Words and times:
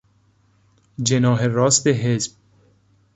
جناح 1.07 1.41
راست 1.41 1.87
حزب 1.87 2.31